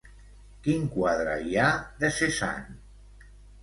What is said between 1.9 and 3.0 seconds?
de Cézanne?